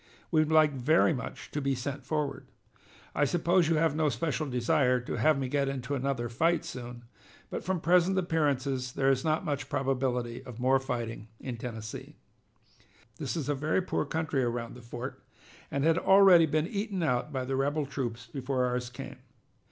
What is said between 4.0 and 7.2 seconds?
special desire to have me get into another fight soon,